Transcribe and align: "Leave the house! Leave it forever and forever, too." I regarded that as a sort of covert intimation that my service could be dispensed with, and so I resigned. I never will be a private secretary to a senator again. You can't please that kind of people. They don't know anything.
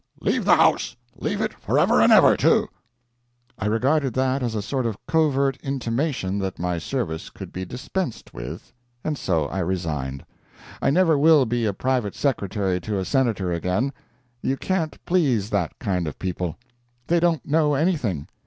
"Leave 0.19 0.45
the 0.45 0.55
house! 0.55 0.95
Leave 1.15 1.41
it 1.41 1.53
forever 1.53 2.01
and 2.01 2.09
forever, 2.11 2.35
too." 2.35 2.67
I 3.59 3.67
regarded 3.67 4.15
that 4.15 4.41
as 4.41 4.55
a 4.55 4.61
sort 4.63 4.87
of 4.87 4.97
covert 5.05 5.57
intimation 5.61 6.39
that 6.39 6.57
my 6.57 6.79
service 6.79 7.29
could 7.29 7.53
be 7.53 7.65
dispensed 7.65 8.33
with, 8.33 8.73
and 9.03 9.15
so 9.15 9.45
I 9.49 9.59
resigned. 9.59 10.25
I 10.81 10.89
never 10.89 11.19
will 11.19 11.45
be 11.45 11.67
a 11.67 11.71
private 11.73 12.15
secretary 12.15 12.81
to 12.81 12.97
a 12.97 13.05
senator 13.05 13.53
again. 13.53 13.93
You 14.41 14.57
can't 14.57 14.97
please 15.05 15.51
that 15.51 15.77
kind 15.77 16.07
of 16.07 16.17
people. 16.17 16.57
They 17.05 17.19
don't 17.19 17.45
know 17.45 17.75
anything. 17.75 18.27